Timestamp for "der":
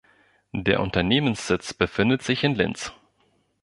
0.55-0.79